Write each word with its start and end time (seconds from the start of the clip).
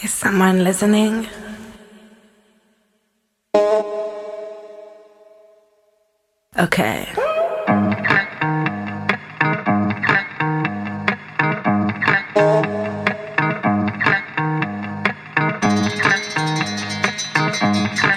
Is 0.00 0.12
someone 0.12 0.62
listening? 0.62 1.26
Okay. 6.56 7.08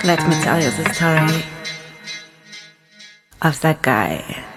Let 0.03 0.27
me 0.27 0.35
tell 0.43 0.61
you 0.61 0.69
the 0.69 0.87
story 0.93 1.43
of 3.41 3.59
that 3.61 3.81
guy. 3.81 4.50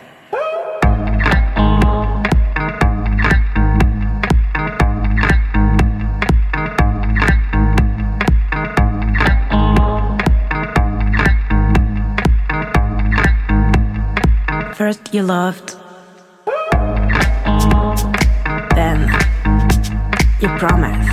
you 15.15 15.23
loved. 15.23 15.77
Then 18.75 19.09
you 20.41 20.49
promised. 20.59 21.09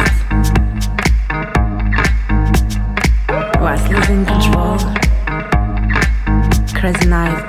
Was 3.62 3.88
losing 3.90 4.26
control. 4.26 4.80
Crazy 6.74 7.08
night. 7.08 7.41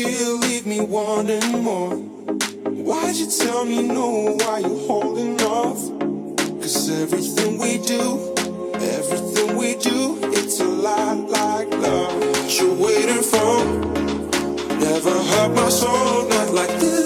You 0.00 0.38
leave 0.38 0.64
me 0.64 0.80
wanting 0.80 1.62
more. 1.62 1.94
Why'd 1.94 3.16
you 3.16 3.26
tell 3.26 3.66
me 3.66 3.82
no? 3.82 4.34
Why 4.40 4.60
you 4.60 4.78
holding 4.86 5.38
off? 5.42 5.76
Cause 6.62 6.88
everything 7.02 7.58
we 7.58 7.76
do, 7.76 8.32
everything 8.80 9.58
we 9.58 9.76
do, 9.76 10.18
it's 10.32 10.58
a 10.58 10.64
lot 10.64 11.28
like 11.28 11.68
love. 11.72 12.14
You're 12.48 12.76
waiting 12.76 13.22
for, 13.22 13.62
never 14.78 15.10
hurt 15.10 15.54
my 15.54 15.68
soul, 15.68 16.26
not 16.30 16.54
like 16.54 16.80
this. 16.80 16.99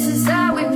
this 0.00 0.20
is 0.22 0.26
how 0.26 0.54
we 0.54 0.69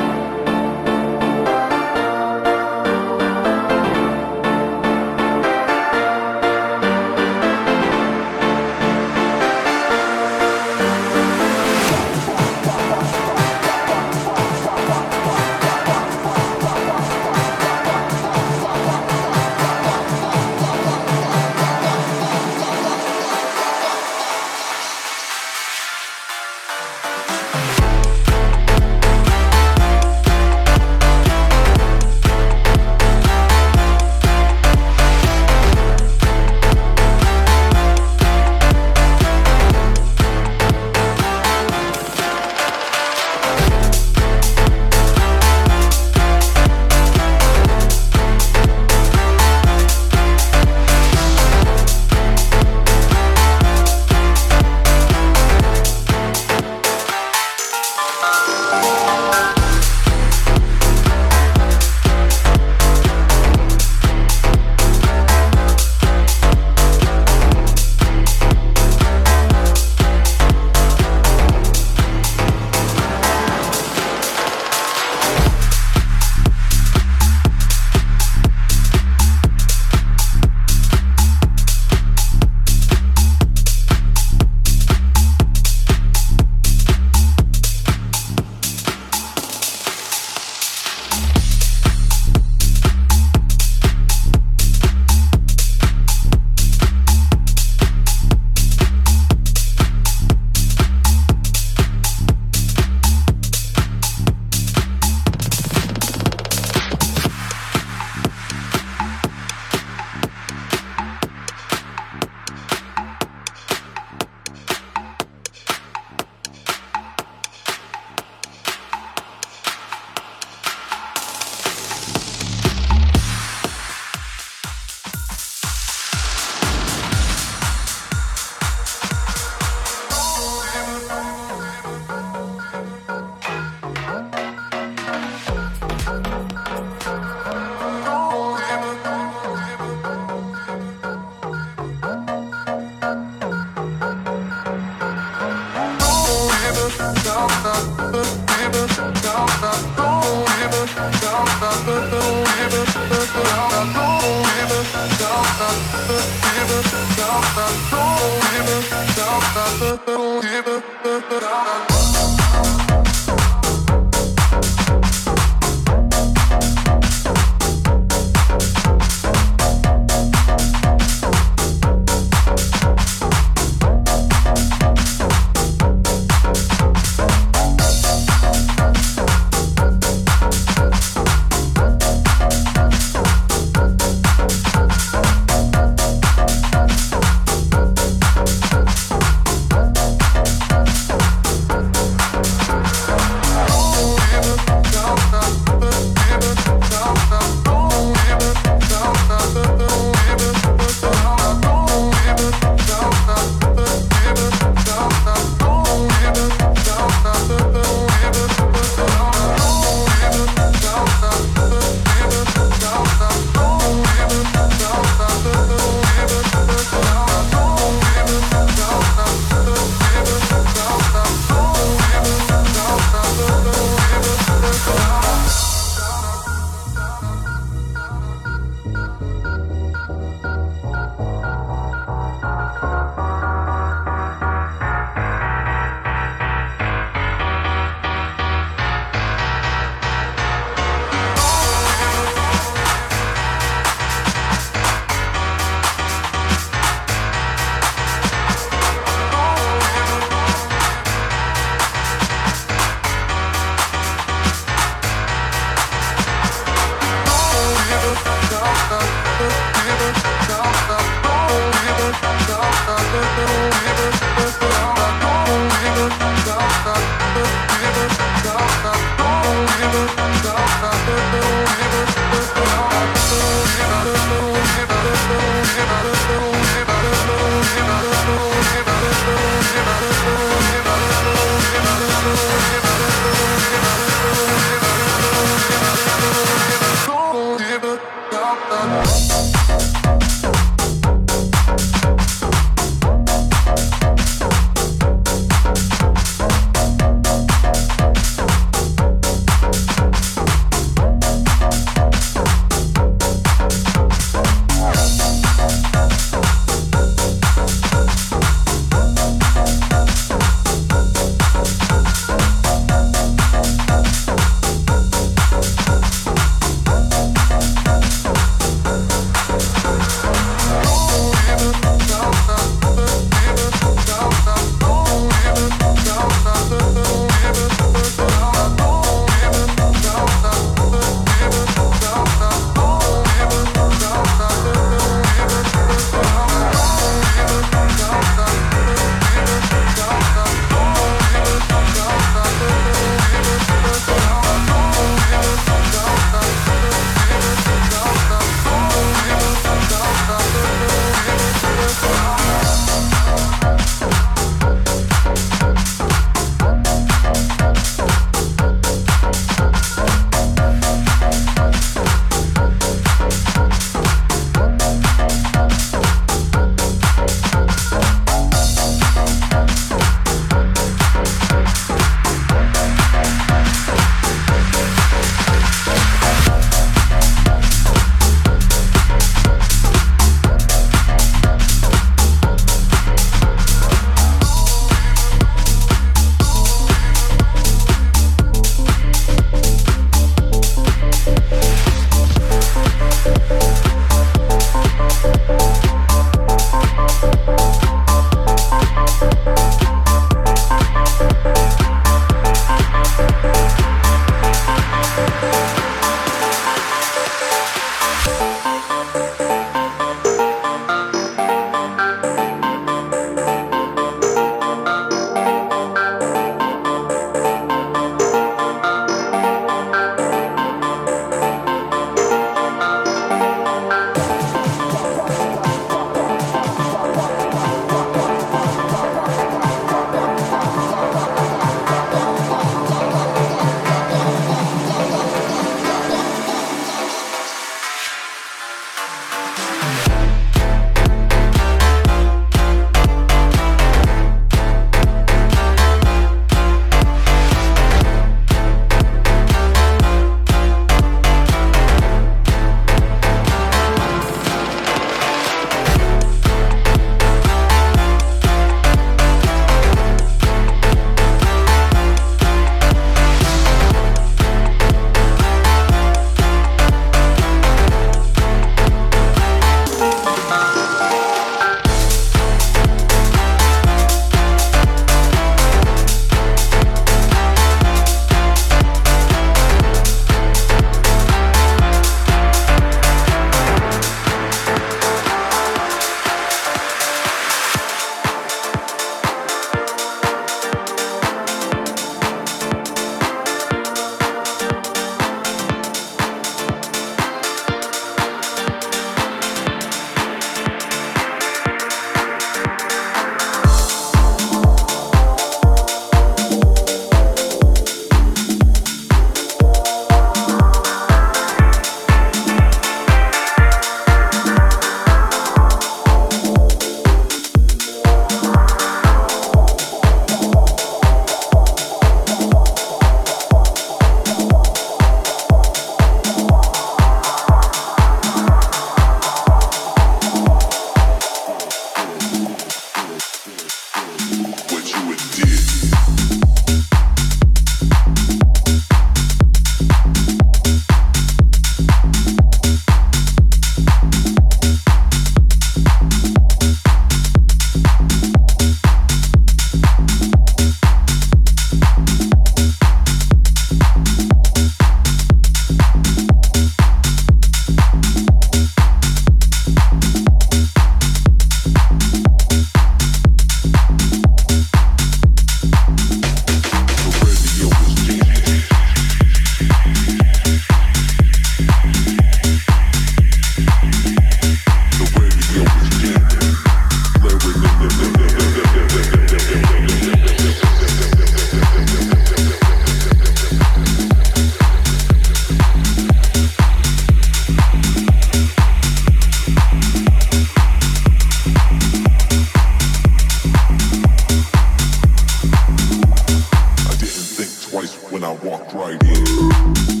and 598.23 598.25
I 598.25 598.45
walked 598.45 598.73
right 598.73 599.01
in. 599.03 600.00